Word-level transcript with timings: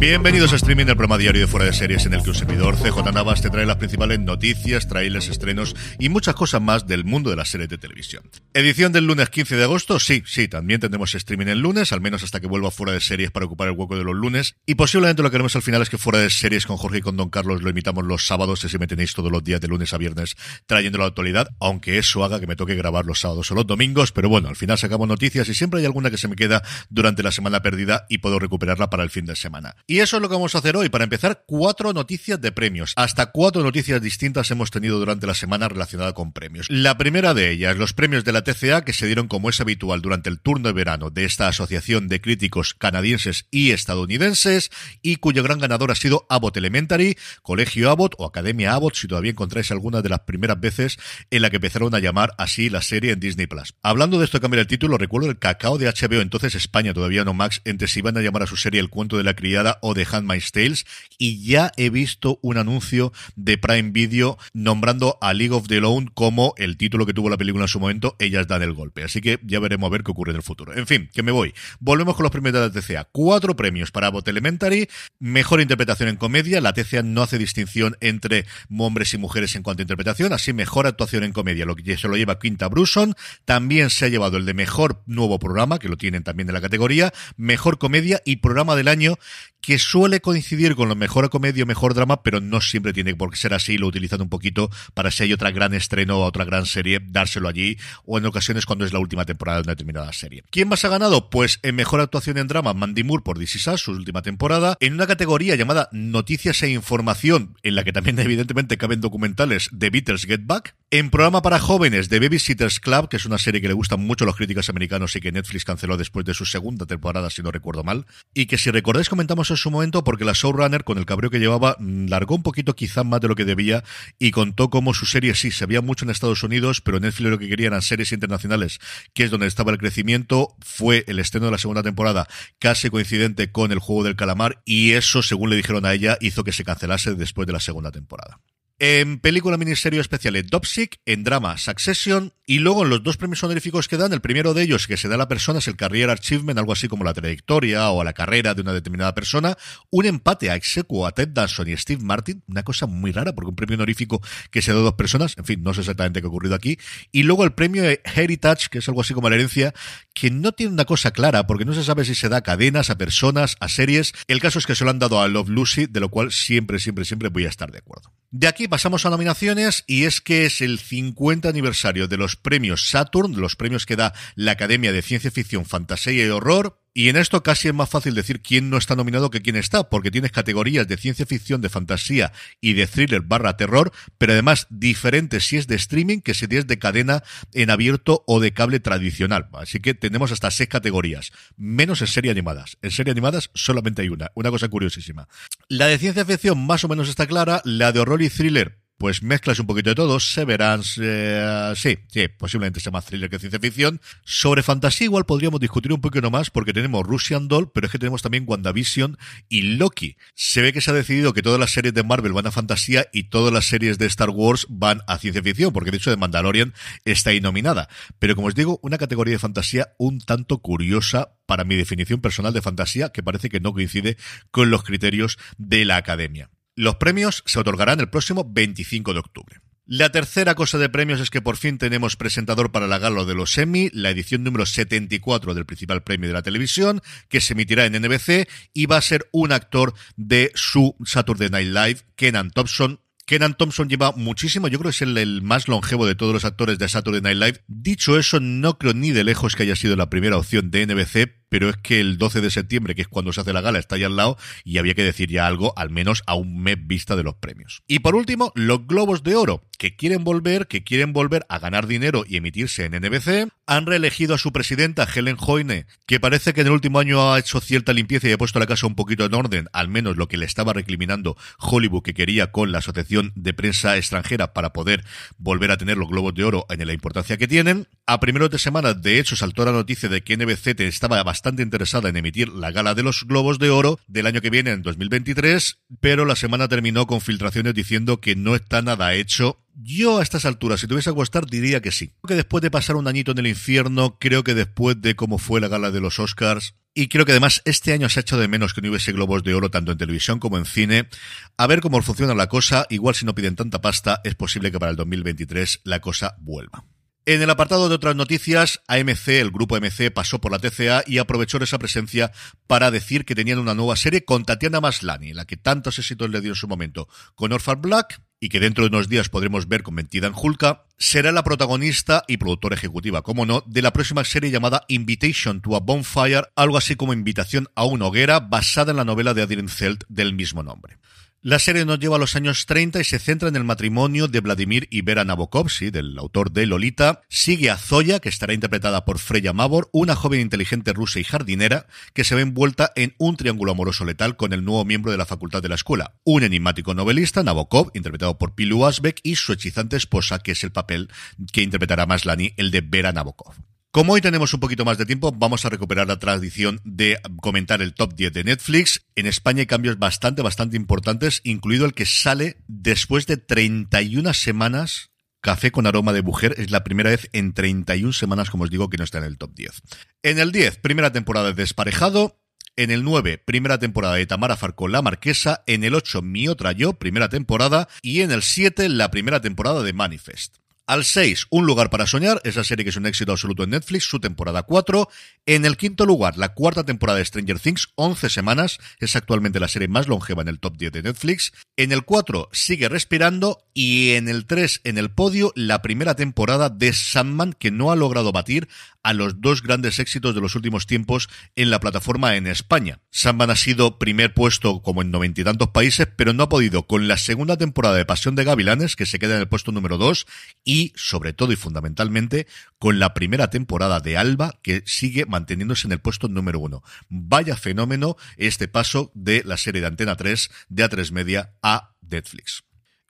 Bienvenidos 0.00 0.54
a 0.54 0.56
Streaming, 0.56 0.86
el 0.86 0.96
programa 0.96 1.18
diario 1.18 1.42
de 1.42 1.46
Fuera 1.46 1.66
de 1.66 1.74
Series 1.74 2.06
en 2.06 2.14
el 2.14 2.22
que 2.22 2.30
un 2.30 2.34
servidor 2.34 2.74
CJ 2.74 3.12
Navas 3.12 3.42
te 3.42 3.50
trae 3.50 3.66
las 3.66 3.76
principales 3.76 4.18
noticias, 4.18 4.88
trailers, 4.88 5.28
estrenos 5.28 5.76
y 5.98 6.08
muchas 6.08 6.34
cosas 6.34 6.62
más 6.62 6.86
del 6.86 7.04
mundo 7.04 7.28
de 7.28 7.36
las 7.36 7.50
series 7.50 7.68
de 7.68 7.76
televisión. 7.76 8.22
Edición 8.54 8.92
del 8.92 9.06
lunes 9.06 9.28
15 9.28 9.56
de 9.56 9.64
agosto, 9.64 10.00
sí, 10.00 10.22
sí, 10.24 10.48
también 10.48 10.80
tendremos 10.80 11.14
streaming 11.14 11.48
el 11.48 11.58
lunes, 11.58 11.92
al 11.92 12.00
menos 12.00 12.22
hasta 12.22 12.40
que 12.40 12.46
vuelva 12.46 12.70
Fuera 12.70 12.94
de 12.94 13.00
Series 13.00 13.30
para 13.30 13.44
ocupar 13.44 13.68
el 13.68 13.74
hueco 13.74 13.94
de 13.94 14.04
los 14.04 14.14
lunes. 14.14 14.56
Y 14.64 14.76
posiblemente 14.76 15.22
lo 15.22 15.30
que 15.30 15.36
haremos 15.36 15.54
al 15.54 15.60
final 15.60 15.82
es 15.82 15.90
que 15.90 15.98
Fuera 15.98 16.18
de 16.18 16.30
Series 16.30 16.64
con 16.64 16.78
Jorge 16.78 16.98
y 16.98 17.02
con 17.02 17.18
Don 17.18 17.28
Carlos 17.28 17.60
lo 17.60 17.68
imitamos 17.68 18.02
los 18.06 18.26
sábados, 18.26 18.60
si 18.60 18.78
me 18.78 18.86
tenéis 18.86 19.12
todos 19.12 19.30
los 19.30 19.44
días 19.44 19.60
de 19.60 19.68
lunes 19.68 19.92
a 19.92 19.98
viernes 19.98 20.34
trayendo 20.64 20.96
la 20.96 21.04
actualidad, 21.04 21.50
aunque 21.60 21.98
eso 21.98 22.24
haga 22.24 22.40
que 22.40 22.46
me 22.46 22.56
toque 22.56 22.74
grabar 22.74 23.04
los 23.04 23.20
sábados 23.20 23.50
o 23.50 23.54
los 23.54 23.66
domingos, 23.66 24.12
pero 24.12 24.30
bueno, 24.30 24.48
al 24.48 24.56
final 24.56 24.78
sacamos 24.78 25.08
noticias 25.08 25.46
y 25.50 25.52
siempre 25.52 25.80
hay 25.80 25.84
alguna 25.84 26.10
que 26.10 26.16
se 26.16 26.26
me 26.26 26.36
queda 26.36 26.62
durante 26.88 27.22
la 27.22 27.32
semana 27.32 27.60
perdida 27.60 28.06
y 28.08 28.16
puedo 28.16 28.38
recuperarla 28.38 28.88
para 28.88 29.02
el 29.02 29.10
fin 29.10 29.26
de 29.26 29.36
semana. 29.36 29.76
Y 29.90 29.98
eso 29.98 30.18
es 30.18 30.22
lo 30.22 30.28
que 30.28 30.36
vamos 30.36 30.54
a 30.54 30.58
hacer 30.58 30.76
hoy. 30.76 30.88
Para 30.88 31.02
empezar, 31.02 31.42
cuatro 31.46 31.92
noticias 31.92 32.40
de 32.40 32.52
premios. 32.52 32.92
Hasta 32.94 33.32
cuatro 33.32 33.64
noticias 33.64 34.00
distintas 34.00 34.48
hemos 34.52 34.70
tenido 34.70 35.00
durante 35.00 35.26
la 35.26 35.34
semana 35.34 35.68
relacionada 35.68 36.12
con 36.12 36.32
premios. 36.32 36.68
La 36.70 36.96
primera 36.96 37.34
de 37.34 37.50
ellas, 37.50 37.76
los 37.76 37.92
premios 37.92 38.24
de 38.24 38.30
la 38.30 38.44
TCA 38.44 38.84
que 38.84 38.92
se 38.92 39.06
dieron 39.06 39.26
como 39.26 39.50
es 39.50 39.60
habitual 39.60 40.00
durante 40.00 40.30
el 40.30 40.38
turno 40.38 40.68
de 40.68 40.74
verano 40.74 41.10
de 41.10 41.24
esta 41.24 41.48
asociación 41.48 42.06
de 42.06 42.20
críticos 42.20 42.72
canadienses 42.72 43.46
y 43.50 43.72
estadounidenses 43.72 44.70
y 45.02 45.16
cuyo 45.16 45.42
gran 45.42 45.58
ganador 45.58 45.90
ha 45.90 45.96
sido 45.96 46.24
Abbott 46.28 46.56
Elementary, 46.56 47.18
Colegio 47.42 47.90
Abbott 47.90 48.14
o 48.18 48.26
Academia 48.26 48.74
Abbott, 48.74 48.94
si 48.94 49.08
todavía 49.08 49.32
encontráis 49.32 49.72
alguna 49.72 50.02
de 50.02 50.08
las 50.08 50.20
primeras 50.20 50.60
veces 50.60 50.98
en 51.32 51.42
la 51.42 51.50
que 51.50 51.56
empezaron 51.56 51.96
a 51.96 51.98
llamar 51.98 52.32
así 52.38 52.70
la 52.70 52.82
serie 52.82 53.10
en 53.10 53.18
Disney 53.18 53.48
Plus. 53.48 53.74
Hablando 53.82 54.20
de 54.20 54.26
esto 54.26 54.38
de 54.38 54.42
cambiar 54.42 54.60
el 54.60 54.68
título, 54.68 54.98
recuerdo 54.98 55.28
el 55.28 55.40
cacao 55.40 55.78
de 55.78 55.88
HBO, 55.88 56.20
entonces 56.20 56.54
España, 56.54 56.94
todavía 56.94 57.24
no 57.24 57.34
Max, 57.34 57.60
entre 57.64 57.88
si 57.88 57.98
iban 57.98 58.16
a 58.16 58.20
llamar 58.20 58.44
a 58.44 58.46
su 58.46 58.56
serie 58.56 58.78
El 58.78 58.88
cuento 58.88 59.16
de 59.16 59.24
la 59.24 59.34
criada 59.34 59.79
o 59.82 59.94
de 59.94 60.06
Handmaid's 60.10 60.52
Tales 60.52 60.86
y 61.18 61.44
ya 61.44 61.72
he 61.76 61.90
visto 61.90 62.38
un 62.42 62.58
anuncio 62.58 63.12
de 63.36 63.58
Prime 63.58 63.90
Video 63.90 64.38
nombrando 64.52 65.18
a 65.20 65.32
League 65.32 65.54
of 65.54 65.68
the 65.68 65.80
Lone 65.80 66.08
como 66.14 66.54
el 66.56 66.76
título 66.76 67.06
que 67.06 67.14
tuvo 67.14 67.30
la 67.30 67.36
película 67.36 67.64
en 67.64 67.68
su 67.68 67.80
momento, 67.80 68.16
ellas 68.18 68.46
dan 68.46 68.62
el 68.62 68.74
golpe. 68.74 69.04
Así 69.04 69.20
que 69.20 69.38
ya 69.42 69.60
veremos 69.60 69.88
a 69.88 69.90
ver 69.90 70.02
qué 70.02 70.10
ocurre 70.10 70.32
en 70.32 70.36
el 70.36 70.42
futuro. 70.42 70.74
En 70.74 70.86
fin, 70.86 71.08
que 71.12 71.22
me 71.22 71.32
voy. 71.32 71.54
Volvemos 71.78 72.16
con 72.16 72.24
los 72.24 72.32
premios 72.32 72.54
de 72.54 72.60
la 72.60 72.70
TCA. 72.70 73.08
Cuatro 73.12 73.56
premios 73.56 73.90
para 73.90 74.10
Bot 74.10 74.26
Elementary, 74.28 74.88
mejor 75.18 75.60
interpretación 75.60 76.08
en 76.08 76.16
comedia. 76.16 76.60
La 76.60 76.72
TCA 76.72 77.02
no 77.02 77.22
hace 77.22 77.38
distinción 77.38 77.96
entre 78.00 78.46
hombres 78.90 79.14
y 79.14 79.18
mujeres 79.18 79.54
en 79.54 79.62
cuanto 79.62 79.82
a 79.82 79.84
interpretación, 79.84 80.32
así 80.32 80.52
mejor 80.52 80.86
actuación 80.86 81.24
en 81.24 81.32
comedia, 81.32 81.64
lo 81.64 81.76
que 81.76 81.96
se 81.96 82.08
lo 82.08 82.16
lleva 82.16 82.38
Quinta 82.38 82.68
Bruson. 82.68 83.14
También 83.44 83.90
se 83.90 84.06
ha 84.06 84.08
llevado 84.08 84.36
el 84.36 84.46
de 84.46 84.54
mejor 84.54 85.02
nuevo 85.06 85.38
programa, 85.38 85.78
que 85.78 85.88
lo 85.88 85.96
tienen 85.96 86.24
también 86.24 86.48
en 86.48 86.54
la 86.54 86.60
categoría, 86.60 87.12
mejor 87.36 87.78
comedia 87.78 88.20
y 88.24 88.36
programa 88.36 88.74
del 88.74 88.88
año, 88.88 89.16
que 89.60 89.78
suele 89.78 90.20
coincidir 90.20 90.74
con 90.74 90.88
lo 90.88 90.96
mejor 90.96 91.30
comedia 91.30 91.64
o 91.64 91.66
mejor 91.66 91.94
drama, 91.94 92.22
pero 92.22 92.40
no 92.40 92.60
siempre 92.60 92.92
tiene 92.92 93.14
por 93.14 93.30
qué 93.30 93.36
ser 93.36 93.54
así, 93.54 93.78
lo 93.78 93.86
utilizan 93.86 94.22
un 94.22 94.28
poquito 94.28 94.70
para 94.94 95.10
si 95.10 95.24
hay 95.24 95.32
otra 95.32 95.50
gran 95.50 95.74
estreno 95.74 96.18
o 96.18 96.24
otra 96.24 96.44
gran 96.44 96.66
serie, 96.66 97.00
dárselo 97.02 97.48
allí, 97.48 97.78
o 98.04 98.18
en 98.18 98.26
ocasiones 98.26 98.66
cuando 98.66 98.84
es 98.84 98.92
la 98.92 98.98
última 98.98 99.24
temporada 99.24 99.58
de 99.58 99.62
una 99.62 99.72
determinada 99.72 100.12
serie. 100.12 100.44
¿Quién 100.50 100.68
más 100.68 100.84
ha 100.84 100.88
ganado? 100.88 101.30
Pues 101.30 101.60
en 101.62 101.76
mejor 101.76 102.00
actuación 102.00 102.38
en 102.38 102.48
drama, 102.48 102.74
Mandy 102.74 103.04
Moore 103.04 103.22
por 103.22 103.38
This 103.38 103.60
su 103.76 103.92
última 103.92 104.22
temporada, 104.22 104.76
en 104.80 104.94
una 104.94 105.06
categoría 105.06 105.54
llamada 105.54 105.88
Noticias 105.92 106.62
e 106.62 106.70
Información, 106.70 107.56
en 107.62 107.74
la 107.74 107.84
que 107.84 107.92
también 107.92 108.18
evidentemente 108.20 108.78
caben 108.78 109.00
documentales 109.00 109.68
de 109.72 109.90
Beatles 109.90 110.24
Get 110.24 110.42
Back, 110.44 110.74
en 110.92 111.08
programa 111.10 111.40
para 111.40 111.60
jóvenes 111.60 112.08
de 112.08 112.18
Babysitters 112.18 112.80
Club, 112.80 113.08
que 113.08 113.16
es 113.16 113.24
una 113.24 113.38
serie 113.38 113.60
que 113.60 113.68
le 113.68 113.74
gustan 113.74 114.00
mucho 114.00 114.24
a 114.24 114.26
los 114.26 114.34
críticos 114.34 114.68
americanos 114.70 115.14
y 115.14 115.20
que 115.20 115.30
Netflix 115.30 115.64
canceló 115.64 115.96
después 115.96 116.26
de 116.26 116.34
su 116.34 116.44
segunda 116.46 116.84
temporada, 116.84 117.30
si 117.30 117.42
no 117.42 117.52
recuerdo 117.52 117.84
mal, 117.84 118.06
y 118.34 118.46
que 118.46 118.58
si 118.58 118.72
recordáis 118.72 119.08
comentamos 119.08 119.52
en 119.52 119.56
su 119.56 119.70
momento 119.70 120.02
porque 120.02 120.24
la 120.24 120.32
showrunner, 120.32 120.82
con 120.82 120.98
el 120.98 121.06
cabreo 121.06 121.30
que 121.30 121.38
llevaba, 121.38 121.76
mm, 121.78 122.08
largó 122.08 122.34
un 122.34 122.42
poquito 122.42 122.74
quizá 122.74 123.04
más 123.04 123.20
de 123.20 123.28
lo 123.28 123.36
que 123.36 123.44
debía 123.44 123.84
y 124.18 124.32
contó 124.32 124.68
cómo 124.68 124.92
su 124.92 125.06
serie 125.06 125.34
sí 125.36 125.52
se 125.52 125.64
veía 125.66 125.80
mucho 125.80 126.04
en 126.04 126.10
Estados 126.10 126.42
Unidos, 126.42 126.80
pero 126.80 126.98
Netflix 126.98 127.30
lo 127.30 127.38
que 127.38 127.48
quería 127.48 127.68
eran 127.68 127.82
series 127.82 128.10
internacionales, 128.10 128.80
que 129.14 129.22
es 129.22 129.30
donde 129.30 129.46
estaba 129.46 129.70
el 129.70 129.78
crecimiento, 129.78 130.56
fue 130.58 131.04
el 131.06 131.20
estreno 131.20 131.46
de 131.46 131.52
la 131.52 131.58
segunda 131.58 131.84
temporada 131.84 132.26
casi 132.58 132.90
coincidente 132.90 133.52
con 133.52 133.70
el 133.70 133.78
juego 133.78 134.02
del 134.02 134.16
calamar 134.16 134.60
y 134.64 134.92
eso, 134.92 135.22
según 135.22 135.50
le 135.50 135.56
dijeron 135.56 135.86
a 135.86 135.92
ella, 135.92 136.18
hizo 136.20 136.42
que 136.42 136.50
se 136.50 136.64
cancelase 136.64 137.14
después 137.14 137.46
de 137.46 137.52
la 137.52 137.60
segunda 137.60 137.92
temporada. 137.92 138.40
En 138.82 139.18
película 139.18 139.58
miniserio 139.58 140.00
especial 140.00 140.42
Dopsic, 140.46 141.02
en 141.04 141.22
drama 141.22 141.58
Succession 141.58 142.32
y 142.46 142.60
luego 142.60 142.82
en 142.82 142.88
los 142.88 143.02
dos 143.02 143.18
premios 143.18 143.44
honoríficos 143.44 143.88
que 143.88 143.98
dan, 143.98 144.14
el 144.14 144.22
primero 144.22 144.54
de 144.54 144.62
ellos 144.62 144.86
que 144.86 144.96
se 144.96 145.06
da 145.06 145.16
a 145.16 145.18
la 145.18 145.28
persona 145.28 145.58
es 145.58 145.68
el 145.68 145.76
Career 145.76 146.08
Achievement, 146.08 146.58
algo 146.58 146.72
así 146.72 146.88
como 146.88 147.04
la 147.04 147.12
trayectoria 147.12 147.90
o 147.90 148.02
la 148.04 148.14
carrera 148.14 148.54
de 148.54 148.62
una 148.62 148.72
determinada 148.72 149.14
persona, 149.14 149.58
un 149.90 150.06
empate 150.06 150.50
a 150.50 150.54
execuo 150.54 151.06
a 151.06 151.12
Ted 151.12 151.28
Danson 151.28 151.68
y 151.68 151.76
Steve 151.76 152.02
Martin, 152.02 152.42
una 152.48 152.62
cosa 152.62 152.86
muy 152.86 153.12
rara 153.12 153.34
porque 153.34 153.50
un 153.50 153.54
premio 153.54 153.74
honorífico 153.74 154.22
que 154.50 154.62
se 154.62 154.72
da 154.72 154.78
a 154.78 154.82
dos 154.82 154.94
personas, 154.94 155.36
en 155.36 155.44
fin, 155.44 155.62
no 155.62 155.74
sé 155.74 155.80
exactamente 155.80 156.22
qué 156.22 156.26
ha 156.26 156.30
ocurrido 156.30 156.54
aquí, 156.54 156.78
y 157.12 157.24
luego 157.24 157.44
el 157.44 157.52
premio 157.52 157.84
Heritage, 157.84 158.68
que 158.70 158.78
es 158.78 158.88
algo 158.88 159.02
así 159.02 159.12
como 159.12 159.28
la 159.28 159.34
herencia, 159.34 159.74
que 160.14 160.30
no 160.30 160.52
tiene 160.52 160.72
una 160.72 160.86
cosa 160.86 161.10
clara 161.10 161.46
porque 161.46 161.66
no 161.66 161.74
se 161.74 161.84
sabe 161.84 162.06
si 162.06 162.14
se 162.14 162.30
da 162.30 162.38
a 162.38 162.42
cadenas, 162.42 162.88
a 162.88 162.96
personas, 162.96 163.58
a 163.60 163.68
series, 163.68 164.14
el 164.26 164.40
caso 164.40 164.58
es 164.58 164.66
que 164.66 164.74
se 164.74 164.84
lo 164.84 164.90
han 164.90 164.98
dado 164.98 165.20
a 165.20 165.28
Love 165.28 165.50
Lucy, 165.50 165.84
de 165.84 166.00
lo 166.00 166.08
cual 166.08 166.32
siempre, 166.32 166.78
siempre, 166.78 167.04
siempre 167.04 167.28
voy 167.28 167.44
a 167.44 167.50
estar 167.50 167.70
de 167.70 167.76
acuerdo. 167.76 168.10
De 168.32 168.46
aquí 168.46 168.68
pasamos 168.68 169.04
a 169.06 169.10
nominaciones 169.10 169.82
y 169.88 170.04
es 170.04 170.20
que 170.20 170.46
es 170.46 170.60
el 170.60 170.78
50 170.78 171.48
aniversario 171.48 172.06
de 172.06 172.16
los 172.16 172.36
premios 172.36 172.88
Saturn, 172.88 173.40
los 173.40 173.56
premios 173.56 173.86
que 173.86 173.96
da 173.96 174.14
la 174.36 174.52
Academia 174.52 174.92
de 174.92 175.02
Ciencia 175.02 175.32
Ficción, 175.32 175.66
Fantasía 175.66 176.24
y 176.24 176.30
Horror. 176.30 176.80
Y 176.92 177.08
en 177.08 177.16
esto 177.16 177.42
casi 177.44 177.68
es 177.68 177.74
más 177.74 177.88
fácil 177.88 178.14
decir 178.14 178.42
quién 178.42 178.68
no 178.68 178.76
está 178.76 178.96
nominado 178.96 179.30
que 179.30 179.42
quién 179.42 179.54
está, 179.54 179.88
porque 179.88 180.10
tienes 180.10 180.32
categorías 180.32 180.88
de 180.88 180.96
ciencia 180.96 181.24
ficción, 181.24 181.60
de 181.60 181.68
fantasía 181.68 182.32
y 182.60 182.72
de 182.72 182.88
thriller 182.88 183.22
barra 183.22 183.56
terror, 183.56 183.92
pero 184.18 184.32
además 184.32 184.66
diferentes 184.70 185.46
si 185.46 185.56
es 185.56 185.68
de 185.68 185.76
streaming 185.76 186.18
que 186.18 186.34
si 186.34 186.46
es 186.50 186.66
de 186.66 186.78
cadena 186.80 187.22
en 187.52 187.70
abierto 187.70 188.24
o 188.26 188.40
de 188.40 188.52
cable 188.52 188.80
tradicional. 188.80 189.48
Así 189.52 189.78
que 189.78 189.94
tenemos 189.94 190.32
hasta 190.32 190.50
seis 190.50 190.68
categorías, 190.68 191.30
menos 191.56 192.00
en 192.00 192.08
serie 192.08 192.32
animadas. 192.32 192.76
En 192.82 192.90
serie 192.90 193.12
animadas 193.12 193.50
solamente 193.54 194.02
hay 194.02 194.08
una, 194.08 194.32
una 194.34 194.50
cosa 194.50 194.68
curiosísima. 194.68 195.28
La 195.68 195.86
de 195.86 195.98
ciencia 195.98 196.24
ficción 196.24 196.58
más 196.66 196.82
o 196.82 196.88
menos 196.88 197.08
está 197.08 197.28
clara, 197.28 197.62
la 197.64 197.92
de 197.92 198.00
horror 198.00 198.20
y 198.20 198.30
thriller 198.30 198.79
pues 199.00 199.22
mezclas 199.22 199.58
un 199.58 199.66
poquito 199.66 199.88
de 199.88 199.94
todo. 199.94 200.20
Severance, 200.20 201.00
eh, 201.02 201.72
sí, 201.74 201.96
sí, 202.08 202.28
posiblemente 202.28 202.80
sea 202.80 202.92
más 202.92 203.06
thriller 203.06 203.30
que 203.30 203.38
ciencia 203.38 203.58
ficción. 203.58 203.98
Sobre 204.24 204.62
fantasía 204.62 205.06
igual 205.06 205.24
podríamos 205.24 205.58
discutir 205.58 205.90
un 205.90 206.02
poquito 206.02 206.30
más 206.30 206.50
porque 206.50 206.74
tenemos 206.74 207.06
Russian 207.06 207.48
Doll, 207.48 207.72
pero 207.72 207.86
es 207.86 207.92
que 207.92 207.98
tenemos 207.98 208.20
también 208.20 208.44
WandaVision 208.46 209.16
y 209.48 209.62
Loki. 209.62 210.18
Se 210.34 210.60
ve 210.60 210.74
que 210.74 210.82
se 210.82 210.90
ha 210.90 210.94
decidido 210.94 211.32
que 211.32 211.40
todas 211.40 211.58
las 211.58 211.70
series 211.70 211.94
de 211.94 212.02
Marvel 212.02 212.34
van 212.34 212.46
a 212.46 212.50
fantasía 212.50 213.06
y 213.10 213.30
todas 213.30 213.54
las 213.54 213.64
series 213.64 213.96
de 213.96 214.04
Star 214.04 214.28
Wars 214.28 214.66
van 214.68 215.00
a 215.06 215.16
ciencia 215.16 215.42
ficción, 215.42 215.72
porque 215.72 215.90
de 215.90 215.96
hecho 215.96 216.10
de 216.10 216.18
Mandalorian 216.18 216.74
está 217.06 217.30
ahí 217.30 217.40
nominada. 217.40 217.88
Pero 218.18 218.36
como 218.36 218.48
os 218.48 218.54
digo, 218.54 218.80
una 218.82 218.98
categoría 218.98 219.32
de 219.32 219.38
fantasía 219.38 219.94
un 219.96 220.20
tanto 220.20 220.58
curiosa 220.58 221.38
para 221.46 221.64
mi 221.64 221.74
definición 221.74 222.20
personal 222.20 222.52
de 222.52 222.60
fantasía, 222.60 223.08
que 223.08 223.22
parece 223.22 223.48
que 223.48 223.60
no 223.60 223.72
coincide 223.72 224.18
con 224.50 224.68
los 224.68 224.82
criterios 224.82 225.38
de 225.56 225.86
la 225.86 225.96
academia. 225.96 226.50
Los 226.76 226.96
premios 226.96 227.42
se 227.46 227.58
otorgarán 227.58 228.00
el 228.00 228.10
próximo 228.10 228.44
25 228.48 229.12
de 229.12 229.20
octubre. 229.20 229.60
La 229.92 230.12
tercera 230.12 230.54
cosa 230.54 230.78
de 230.78 230.88
premios 230.88 231.18
es 231.18 231.30
que 231.30 231.42
por 231.42 231.56
fin 231.56 231.76
tenemos 231.76 232.14
presentador 232.14 232.70
para 232.70 232.86
la 232.86 233.00
gala 233.00 233.24
de 233.24 233.34
los 233.34 233.58
Emmy, 233.58 233.90
la 233.92 234.10
edición 234.10 234.44
número 234.44 234.64
74 234.64 235.52
del 235.52 235.66
principal 235.66 236.04
premio 236.04 236.28
de 236.28 236.34
la 236.34 236.42
televisión, 236.42 237.00
que 237.28 237.40
se 237.40 237.54
emitirá 237.54 237.86
en 237.86 238.00
NBC 238.00 238.48
y 238.72 238.86
va 238.86 238.98
a 238.98 239.02
ser 239.02 239.28
un 239.32 239.50
actor 239.50 239.92
de 240.16 240.52
su 240.54 240.94
Saturday 241.04 241.50
Night 241.50 241.74
Live, 241.74 242.00
Kenan 242.14 242.52
Thompson, 242.52 243.00
Kenan 243.26 243.56
Thompson 243.56 243.88
lleva 243.88 244.12
muchísimo, 244.12 244.68
yo 244.68 244.78
creo 244.78 244.92
que 244.92 244.96
es 244.96 245.02
el, 245.02 245.18
el, 245.18 245.42
más 245.42 245.66
longevo 245.66 246.06
de 246.06 246.14
todos 246.14 246.32
los 246.32 246.44
actores 246.44 246.78
de 246.78 246.88
Saturday 246.88 247.20
Night 247.20 247.38
Live. 247.38 247.64
Dicho 247.66 248.16
eso, 248.16 248.38
no 248.38 248.78
creo 248.78 248.94
ni 248.94 249.10
de 249.10 249.24
lejos 249.24 249.56
que 249.56 249.64
haya 249.64 249.74
sido 249.74 249.96
la 249.96 250.08
primera 250.08 250.36
opción 250.36 250.70
de 250.70 250.86
NBC, 250.86 251.39
pero 251.50 251.68
es 251.68 251.76
que 251.76 252.00
el 252.00 252.16
12 252.16 252.40
de 252.40 252.50
septiembre, 252.50 252.94
que 252.94 253.02
es 253.02 253.08
cuando 253.08 253.32
se 253.32 253.42
hace 253.42 253.52
la 253.52 253.60
gala, 253.60 253.78
está 253.78 253.96
ahí 253.96 254.04
al 254.04 254.16
lado 254.16 254.38
y 254.64 254.78
había 254.78 254.94
que 254.94 255.02
decir 255.02 255.28
ya 255.28 255.46
algo, 255.46 255.74
al 255.76 255.90
menos 255.90 256.22
a 256.26 256.34
un 256.34 256.62
mes 256.62 256.78
vista 256.80 257.16
de 257.16 257.24
los 257.24 257.34
premios. 257.34 257.82
Y 257.86 257.98
por 257.98 258.14
último, 258.14 258.52
los 258.54 258.86
Globos 258.86 259.24
de 259.24 259.34
Oro, 259.34 259.66
que 259.76 259.96
quieren 259.96 260.22
volver, 260.22 260.68
que 260.68 260.84
quieren 260.84 261.12
volver 261.12 261.44
a 261.48 261.58
ganar 261.58 261.86
dinero 261.88 262.24
y 262.26 262.36
emitirse 262.36 262.84
en 262.84 262.92
NBC, 262.92 263.52
han 263.66 263.86
reelegido 263.86 264.34
a 264.34 264.38
su 264.38 264.52
presidenta, 264.52 265.08
Helen 265.12 265.36
Hoyne, 265.38 265.86
que 266.06 266.20
parece 266.20 266.54
que 266.54 266.60
en 266.60 266.68
el 266.68 266.72
último 266.72 267.00
año 267.00 267.32
ha 267.32 267.38
hecho 267.38 267.60
cierta 267.60 267.92
limpieza 267.92 268.28
y 268.28 268.32
ha 268.32 268.38
puesto 268.38 268.60
la 268.60 268.66
casa 268.66 268.86
un 268.86 268.94
poquito 268.94 269.24
en 269.24 269.34
orden, 269.34 269.68
al 269.72 269.88
menos 269.88 270.16
lo 270.16 270.28
que 270.28 270.36
le 270.36 270.46
estaba 270.46 270.72
recriminando 270.72 271.36
Hollywood 271.58 272.02
que 272.02 272.14
quería 272.14 272.52
con 272.52 272.70
la 272.70 272.78
Asociación 272.78 273.32
de 273.34 273.54
Prensa 273.54 273.96
Extranjera 273.96 274.52
para 274.52 274.72
poder 274.72 275.04
volver 275.36 275.72
a 275.72 275.76
tener 275.76 275.96
los 275.96 276.08
Globos 276.08 276.34
de 276.34 276.44
Oro 276.44 276.66
en 276.68 276.86
la 276.86 276.92
importancia 276.92 277.36
que 277.36 277.48
tienen. 277.48 277.88
A 278.06 278.20
primeros 278.20 278.50
de 278.50 278.58
semana, 278.58 278.94
de 278.94 279.18
hecho, 279.18 279.34
saltó 279.34 279.64
la 279.64 279.72
noticia 279.72 280.08
de 280.08 280.22
que 280.22 280.36
NBC 280.36 280.80
estaba 280.80 281.22
bastante 281.22 281.39
bastante 281.40 281.62
interesada 281.62 282.10
en 282.10 282.18
emitir 282.18 282.50
la 282.50 282.70
gala 282.70 282.94
de 282.94 283.02
los 283.02 283.24
Globos 283.24 283.58
de 283.58 283.70
Oro 283.70 283.98
del 284.06 284.26
año 284.26 284.42
que 284.42 284.50
viene, 284.50 284.72
en 284.72 284.82
2023, 284.82 285.78
pero 285.98 286.26
la 286.26 286.36
semana 286.36 286.68
terminó 286.68 287.06
con 287.06 287.22
filtraciones 287.22 287.72
diciendo 287.72 288.20
que 288.20 288.36
no 288.36 288.54
está 288.54 288.82
nada 288.82 289.14
hecho 289.14 289.58
yo 289.74 290.18
a 290.18 290.22
estas 290.22 290.44
alturas, 290.44 290.80
si 290.80 290.86
tuviese 290.86 291.08
que 291.08 291.12
apostar, 291.12 291.46
diría 291.46 291.80
que 291.80 291.92
sí. 291.92 292.08
Creo 292.08 292.28
que 292.28 292.34
después 292.34 292.60
de 292.60 292.70
pasar 292.70 292.96
un 292.96 293.08
añito 293.08 293.32
en 293.32 293.38
el 293.38 293.46
infierno, 293.46 294.18
creo 294.20 294.44
que 294.44 294.52
después 294.52 295.00
de 295.00 295.16
cómo 295.16 295.38
fue 295.38 295.62
la 295.62 295.68
gala 295.68 295.90
de 295.90 296.02
los 296.02 296.18
Oscars, 296.18 296.74
y 296.92 297.08
creo 297.08 297.24
que 297.24 297.32
además 297.32 297.62
este 297.64 297.94
año 297.94 298.10
se 298.10 298.20
ha 298.20 298.22
hecho 298.22 298.36
de 298.36 298.48
menos 298.48 298.74
que 298.74 298.82
no 298.82 298.90
hubiese 298.90 299.12
globos 299.12 299.42
de 299.42 299.54
oro 299.54 299.70
tanto 299.70 299.92
en 299.92 299.96
televisión 299.96 300.40
como 300.40 300.58
en 300.58 300.66
cine. 300.66 301.08
A 301.56 301.66
ver 301.66 301.80
cómo 301.80 302.02
funciona 302.02 302.34
la 302.34 302.48
cosa, 302.48 302.86
igual 302.90 303.14
si 303.14 303.24
no 303.24 303.34
piden 303.34 303.56
tanta 303.56 303.80
pasta, 303.80 304.20
es 304.24 304.34
posible 304.34 304.70
que 304.70 304.78
para 304.78 304.90
el 304.90 304.96
2023 304.96 305.80
la 305.84 306.00
cosa 306.00 306.36
vuelva. 306.38 306.84
En 307.30 307.40
el 307.42 307.50
apartado 307.50 307.88
de 307.88 307.94
otras 307.94 308.16
noticias, 308.16 308.82
AMC, 308.88 309.28
el 309.28 309.52
grupo 309.52 309.76
AMC, 309.76 310.10
pasó 310.12 310.40
por 310.40 310.50
la 310.50 310.58
TCA 310.58 311.04
y 311.06 311.18
aprovechó 311.18 311.58
esa 311.58 311.78
presencia 311.78 312.32
para 312.66 312.90
decir 312.90 313.24
que 313.24 313.36
tenían 313.36 313.60
una 313.60 313.76
nueva 313.76 313.94
serie 313.94 314.24
con 314.24 314.44
Tatiana 314.44 314.80
Maslani, 314.80 315.32
la 315.32 315.44
que 315.44 315.56
tantos 315.56 316.00
éxitos 316.00 316.28
le 316.28 316.40
dio 316.40 316.50
en 316.50 316.56
su 316.56 316.66
momento 316.66 317.06
con 317.36 317.52
Orphan 317.52 317.80
Black, 317.82 318.20
y 318.40 318.48
que 318.48 318.58
dentro 318.58 318.82
de 318.82 318.88
unos 318.88 319.08
días 319.08 319.28
podremos 319.28 319.68
ver 319.68 319.84
convertida 319.84 320.26
en 320.26 320.34
Hulka, 320.34 320.86
será 320.98 321.30
la 321.30 321.44
protagonista 321.44 322.24
y 322.26 322.38
productora 322.38 322.74
ejecutiva, 322.74 323.22
como 323.22 323.46
no, 323.46 323.62
de 323.64 323.82
la 323.82 323.92
próxima 323.92 324.24
serie 324.24 324.50
llamada 324.50 324.84
Invitation 324.88 325.60
to 325.60 325.76
a 325.76 325.78
Bonfire, 325.78 326.48
algo 326.56 326.78
así 326.78 326.96
como 326.96 327.12
Invitación 327.12 327.68
a 327.76 327.84
una 327.84 328.06
hoguera, 328.06 328.40
basada 328.40 328.90
en 328.90 328.96
la 328.96 329.04
novela 329.04 329.34
de 329.34 329.42
Adrian 329.42 329.68
Zelt 329.68 330.02
del 330.08 330.34
mismo 330.34 330.64
nombre. 330.64 330.98
La 331.42 331.58
serie 331.58 331.86
nos 331.86 331.98
lleva 331.98 332.16
a 332.16 332.18
los 332.18 332.36
años 332.36 332.66
30 332.66 333.00
y 333.00 333.04
se 333.04 333.18
centra 333.18 333.48
en 333.48 333.56
el 333.56 333.64
matrimonio 333.64 334.28
de 334.28 334.40
Vladimir 334.40 334.86
y 334.90 335.00
Vera 335.00 335.24
Nabokov, 335.24 335.70
sí, 335.70 335.88
del 335.88 336.18
autor 336.18 336.50
de 336.50 336.66
Lolita. 336.66 337.22
Sigue 337.30 337.70
a 337.70 337.78
Zoya, 337.78 338.20
que 338.20 338.28
estará 338.28 338.52
interpretada 338.52 339.06
por 339.06 339.18
Freya 339.18 339.54
Mavor, 339.54 339.88
una 339.92 340.14
joven 340.14 340.40
inteligente 340.40 340.92
rusa 340.92 341.18
y 341.18 341.24
jardinera 341.24 341.86
que 342.12 342.24
se 342.24 342.34
ve 342.34 342.42
envuelta 342.42 342.92
en 342.94 343.14
un 343.16 343.38
triángulo 343.38 343.72
amoroso 343.72 344.04
letal 344.04 344.36
con 344.36 344.52
el 344.52 344.66
nuevo 344.66 344.84
miembro 344.84 345.12
de 345.12 345.16
la 345.16 345.24
facultad 345.24 345.62
de 345.62 345.70
la 345.70 345.76
escuela. 345.76 346.12
Un 346.24 346.42
enigmático 346.42 346.92
novelista, 346.92 347.42
Nabokov, 347.42 347.90
interpretado 347.94 348.36
por 348.36 348.54
Pilu 348.54 348.84
Asbeck, 348.84 349.20
y 349.22 349.36
su 349.36 349.54
hechizante 349.54 349.96
esposa, 349.96 350.40
que 350.40 350.52
es 350.52 350.62
el 350.62 350.72
papel 350.72 351.08
que 351.54 351.62
interpretará 351.62 352.04
Maslani, 352.04 352.52
el 352.58 352.70
de 352.70 352.82
Vera 352.82 353.12
Nabokov. 353.12 353.54
Como 353.92 354.12
hoy 354.12 354.20
tenemos 354.20 354.54
un 354.54 354.60
poquito 354.60 354.84
más 354.84 354.98
de 354.98 355.06
tiempo, 355.06 355.32
vamos 355.32 355.64
a 355.64 355.68
recuperar 355.68 356.06
la 356.06 356.20
tradición 356.20 356.80
de 356.84 357.18
comentar 357.42 357.82
el 357.82 357.92
top 357.92 358.14
10 358.14 358.32
de 358.32 358.44
Netflix. 358.44 359.04
En 359.16 359.26
España 359.26 359.62
hay 359.62 359.66
cambios 359.66 359.98
bastante, 359.98 360.42
bastante 360.42 360.76
importantes, 360.76 361.40
incluido 361.42 361.86
el 361.86 361.92
que 361.92 362.06
sale 362.06 362.58
después 362.68 363.26
de 363.26 363.36
31 363.36 364.32
semanas. 364.32 365.10
Café 365.40 365.72
con 365.72 365.88
aroma 365.88 366.12
de 366.12 366.22
mujer 366.22 366.54
es 366.58 366.70
la 366.70 366.84
primera 366.84 367.10
vez 367.10 367.28
en 367.32 367.52
31 367.52 368.12
semanas, 368.12 368.48
como 368.48 368.62
os 368.62 368.70
digo, 368.70 368.88
que 368.90 368.96
no 368.96 369.02
está 369.02 369.18
en 369.18 369.24
el 369.24 369.38
top 369.38 369.56
10. 369.56 369.82
En 370.22 370.38
el 370.38 370.52
10, 370.52 370.78
primera 370.78 371.10
temporada 371.10 371.48
de 371.48 371.54
Desparejado. 371.54 372.40
En 372.76 372.92
el 372.92 373.02
9, 373.02 373.38
primera 373.44 373.80
temporada 373.80 374.14
de 374.14 374.26
Tamara 374.26 374.56
Farco 374.56 374.86
La 374.86 375.02
Marquesa. 375.02 375.64
En 375.66 375.82
el 375.82 375.96
8, 375.96 376.22
Mi 376.22 376.46
Otra 376.46 376.70
Yo, 376.70 376.92
primera 376.92 377.28
temporada. 377.28 377.88
Y 378.02 378.20
en 378.20 378.30
el 378.30 378.42
7, 378.42 378.88
la 378.88 379.10
primera 379.10 379.40
temporada 379.40 379.82
de 379.82 379.92
Manifest. 379.92 380.58
Al 380.90 381.04
6, 381.04 381.46
Un 381.50 381.66
lugar 381.66 381.88
para 381.88 382.08
soñar, 382.08 382.40
esa 382.42 382.64
serie 382.64 382.82
que 382.84 382.90
es 382.90 382.96
un 382.96 383.06
éxito 383.06 383.30
absoluto 383.30 383.62
en 383.62 383.70
Netflix, 383.70 384.06
su 384.06 384.18
temporada 384.18 384.64
4. 384.64 385.08
En 385.46 385.64
el 385.64 385.76
quinto 385.76 386.04
lugar, 386.04 386.36
la 386.36 386.52
cuarta 386.52 386.82
temporada 386.82 387.20
de 387.20 387.24
Stranger 387.24 387.60
Things, 387.60 387.90
11 387.94 388.28
semanas, 388.28 388.80
es 388.98 389.14
actualmente 389.14 389.60
la 389.60 389.68
serie 389.68 389.86
más 389.86 390.08
longeva 390.08 390.42
en 390.42 390.48
el 390.48 390.58
top 390.58 390.76
10 390.76 390.90
de 390.90 391.02
Netflix. 391.04 391.52
En 391.76 391.92
el 391.92 392.02
4, 392.04 392.48
Sigue 392.50 392.88
respirando. 392.88 393.68
Y 393.72 394.10
en 394.14 394.28
el 394.28 394.46
3, 394.46 394.80
en 394.82 394.98
el 394.98 395.12
podio, 395.12 395.52
la 395.54 395.80
primera 395.80 396.16
temporada 396.16 396.70
de 396.70 396.92
Sandman, 396.92 397.52
que 397.52 397.70
no 397.70 397.92
ha 397.92 397.96
logrado 397.96 398.32
batir 398.32 398.68
a 399.02 399.12
los 399.12 399.40
dos 399.40 399.62
grandes 399.62 399.98
éxitos 399.98 400.34
de 400.34 400.40
los 400.40 400.56
últimos 400.56 400.86
tiempos 400.86 401.28
en 401.56 401.70
la 401.70 401.80
plataforma 401.80 402.36
en 402.36 402.46
España. 402.46 403.00
Sandman 403.10 403.50
ha 403.50 403.56
sido 403.56 403.98
primer 403.98 404.34
puesto 404.34 404.82
como 404.82 405.02
en 405.02 405.10
noventa 405.10 405.40
y 405.40 405.44
tantos 405.44 405.68
países, 405.68 406.08
pero 406.16 406.32
no 406.32 406.42
ha 406.42 406.48
podido 406.48 406.86
con 406.86 407.08
la 407.08 407.16
segunda 407.16 407.56
temporada 407.56 407.96
de 407.96 408.04
Pasión 408.04 408.34
de 408.34 408.44
Gavilanes, 408.44 408.96
que 408.96 409.06
se 409.06 409.18
queda 409.18 409.36
en 409.36 409.40
el 409.40 409.48
puesto 409.48 409.72
número 409.72 409.96
2, 409.96 410.26
y 410.64 410.79
sobre 410.96 411.32
todo 411.32 411.52
y 411.52 411.56
fundamentalmente 411.56 412.46
con 412.78 412.98
la 412.98 413.14
primera 413.14 413.50
temporada 413.50 414.00
de 414.00 414.16
Alba, 414.16 414.58
que 414.62 414.82
sigue 414.86 415.26
manteniéndose 415.26 415.86
en 415.86 415.92
el 415.92 416.00
puesto 416.00 416.28
número 416.28 416.60
1. 416.60 416.82
Vaya 417.08 417.56
fenómeno 417.56 418.16
este 418.36 418.68
paso 418.68 419.10
de 419.14 419.42
la 419.44 419.56
serie 419.56 419.80
de 419.80 419.86
Antena 419.86 420.16
3 420.16 420.50
de 420.68 420.84
A3 420.84 421.12
Media 421.12 421.52
a 421.62 421.94
Netflix. 422.00 422.64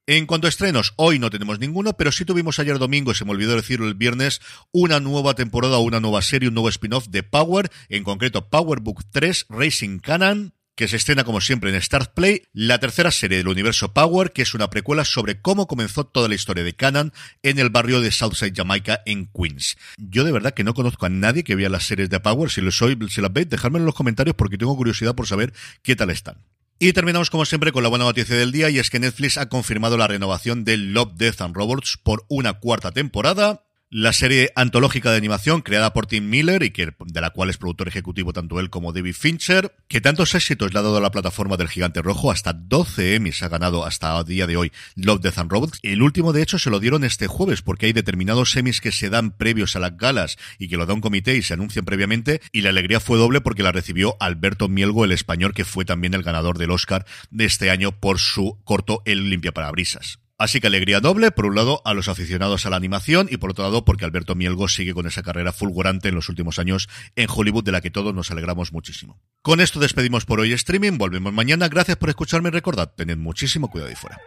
En 0.07 0.27
cuanto 0.27 0.49
a 0.49 0.51
estrenos, 0.51 0.93
hoy 0.97 1.21
no 1.21 1.31
tenemos 1.31 1.61
ninguno, 1.61 1.93
pero 1.97 2.11
sí 2.11 2.25
tuvimos 2.25 2.59
ayer 2.59 2.79
domingo, 2.79 3.15
se 3.15 3.25
me 3.25 3.31
olvidó 3.31 3.55
decirlo 3.55 3.87
el 3.87 3.95
viernes, 3.95 4.41
una 4.73 4.99
nueva 4.99 5.35
temporada, 5.35 5.79
una 5.79 6.01
nueva 6.01 6.21
serie, 6.21 6.49
un 6.49 6.55
nuevo 6.55 6.69
spin-off 6.69 7.07
de 7.09 7.23
Power, 7.23 7.71
en 7.89 8.03
concreto 8.03 8.49
Power 8.49 8.81
Book 8.81 9.05
3 9.13 9.47
Racing 9.49 10.01
Canon, 10.01 10.53
que 10.75 10.89
se 10.89 10.97
estrena 10.97 11.25
como 11.25 11.41
siempre 11.41 11.75
en 11.75 11.81
Start 11.81 12.15
Play, 12.15 12.43
la 12.53 12.79
tercera 12.79 13.11
serie 13.11 13.39
del 13.39 13.49
universo 13.49 13.93
Power, 13.93 14.33
que 14.33 14.43
es 14.43 14.55
una 14.55 14.71
precuela 14.71 15.05
sobre 15.05 15.41
cómo 15.41 15.67
comenzó 15.67 16.05
toda 16.05 16.29
la 16.29 16.35
historia 16.35 16.65
de 16.65 16.75
Canon 16.75 17.13
en 17.43 17.59
el 17.59 17.71
barrio 17.71 18.01
de 18.01 18.11
Southside 18.11 18.55
Jamaica 18.55 19.03
en 19.07 19.27
Queens. 19.27 19.77
Yo 19.99 20.25
de 20.25 20.33
verdad 20.33 20.55
que 20.55 20.65
no 20.65 20.75
conozco 20.75 21.07
a 21.07 21.11
nadie 21.11 21.45
que 21.45 21.57
vea 21.57 21.69
las 21.69 21.85
series 21.85 22.11
de 22.11 22.21
Power, 22.21 22.51
si 22.51 22.61
lo 22.61 22.71
soy, 22.71 22.99
si 23.09 23.21
las 23.21 23.33
veis, 23.33 23.49
dejadme 23.49 23.79
en 23.79 23.87
los 23.87 23.95
comentarios 23.95 24.37
porque 24.37 24.59
tengo 24.59 24.77
curiosidad 24.77 25.15
por 25.15 25.27
saber 25.27 25.53
qué 25.83 25.97
tal 25.97 26.11
están. 26.11 26.37
Y 26.83 26.95
terminamos 26.95 27.29
como 27.29 27.45
siempre 27.45 27.73
con 27.73 27.83
la 27.83 27.91
buena 27.91 28.07
noticia 28.07 28.35
del 28.37 28.53
día 28.53 28.71
y 28.71 28.79
es 28.79 28.89
que 28.89 28.99
Netflix 28.99 29.37
ha 29.37 29.51
confirmado 29.51 29.99
la 29.99 30.07
renovación 30.07 30.65
de 30.65 30.79
Love, 30.79 31.13
Death 31.15 31.43
and 31.43 31.55
Robots 31.55 31.99
por 32.03 32.25
una 32.29 32.55
cuarta 32.55 32.91
temporada. 32.91 33.67
La 33.93 34.13
serie 34.13 34.53
antológica 34.55 35.11
de 35.11 35.17
animación 35.17 35.63
creada 35.63 35.93
por 35.93 36.07
Tim 36.07 36.31
Miller 36.31 36.63
y 36.63 36.71
que, 36.71 36.95
de 37.05 37.21
la 37.21 37.31
cual 37.31 37.51
es 37.51 37.57
productor 37.57 37.89
ejecutivo 37.89 38.33
tanto 38.33 38.61
él 38.61 38.71
como 38.71 38.93
David 38.93 39.17
Fincher, 39.17 39.75
que 39.89 40.01
tantos 40.01 40.37
éxitos 40.37 40.73
le 40.73 40.79
ha 40.79 40.83
dado 40.83 40.99
a 40.99 41.01
la 41.01 41.11
plataforma 41.11 41.57
del 41.57 41.67
Gigante 41.67 42.01
Rojo, 42.01 42.31
hasta 42.31 42.53
12 42.53 43.17
Emmys 43.17 43.43
ha 43.43 43.49
ganado 43.49 43.85
hasta 43.85 44.17
el 44.17 44.25
día 44.25 44.47
de 44.47 44.57
hoy 44.57 44.71
Love, 44.95 45.23
Death 45.23 45.39
and 45.39 45.51
Robots. 45.51 45.81
El 45.83 46.03
último, 46.03 46.33
de 46.33 46.41
hecho, 46.41 46.61
se 46.61 46.71
lo 46.71 46.79
dieron 46.79 47.03
este 47.03 47.27
jueves 47.27 47.63
porque 47.63 47.87
hay 47.87 47.93
determinados 47.93 48.55
Emmys 48.55 48.81
que 48.81 48.93
se 48.93 49.11
dan 49.11 49.33
previos 49.33 49.75
a 49.75 49.81
las 49.81 49.97
galas 49.97 50.39
y 50.61 50.69
que 50.69 50.77
lo 50.77 50.87
da 50.87 50.95
un 50.95 51.01
comité 51.01 51.35
y 51.35 51.43
se 51.43 51.55
anuncian 51.55 51.85
previamente 51.85 52.41
y 52.53 52.61
la 52.61 52.69
alegría 52.69 53.01
fue 53.01 53.19
doble 53.19 53.41
porque 53.41 53.65
la 53.65 53.73
recibió 53.73 54.17
Alberto 54.21 54.69
Mielgo, 54.69 55.05
el 55.05 55.11
español, 55.11 55.53
que 55.53 55.65
fue 55.65 55.85
también 55.85 56.15
el 56.15 56.23
ganador 56.23 56.59
del 56.59 56.71
Oscar 56.71 57.07
de 57.33 57.45
este 57.45 57.71
año 57.71 57.91
por 57.91 58.21
su 58.21 58.57
corto 58.63 59.03
El 59.05 59.31
limpia 59.31 59.51
parabrisas. 59.51 60.20
Así 60.41 60.59
que 60.59 60.69
alegría 60.69 61.01
doble, 61.01 61.33
por 61.33 61.45
un 61.45 61.55
lado, 61.55 61.83
a 61.85 61.93
los 61.93 62.09
aficionados 62.09 62.65
a 62.65 62.71
la 62.71 62.77
animación 62.77 63.29
y 63.31 63.37
por 63.37 63.51
otro 63.51 63.63
lado, 63.63 63.85
porque 63.85 64.07
Alberto 64.07 64.35
Mielgo 64.35 64.69
sigue 64.69 64.95
con 64.95 65.07
esa 65.07 65.23
carrera 65.23 65.53
fulgurante 65.53 66.09
en 66.09 66.15
los 66.15 66.31
últimos 66.31 66.59
años 66.59 66.89
en 67.15 67.29
Hollywood, 67.29 67.63
de 67.63 67.73
la 67.73 67.83
que 67.83 67.91
todos 67.91 68.15
nos 68.15 68.31
alegramos 68.31 68.73
muchísimo. 68.73 69.21
Con 69.43 69.61
esto 69.61 69.81
despedimos 69.81 70.25
por 70.25 70.41
hoy 70.41 70.55
streaming, 70.55 70.97
volvemos 70.97 71.35
mañana. 71.35 71.69
Gracias 71.69 71.99
por 71.99 72.09
escucharme 72.09 72.49
y 72.49 72.53
recordad, 72.53 72.91
tened 72.97 73.19
muchísimo 73.19 73.71
cuidado 73.71 73.91
ahí 73.91 73.97
fuera. 73.97 74.19